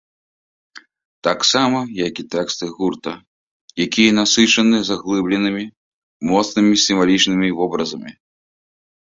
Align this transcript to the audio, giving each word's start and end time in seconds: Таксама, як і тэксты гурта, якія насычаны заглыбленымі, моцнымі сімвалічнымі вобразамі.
Таксама, 1.27 1.79
як 2.07 2.13
і 2.23 2.25
тэксты 2.35 2.65
гурта, 2.77 3.13
якія 3.85 4.15
насычаны 4.21 4.77
заглыбленымі, 4.89 5.63
моцнымі 6.33 6.75
сімвалічнымі 6.87 7.47
вобразамі. 7.63 8.11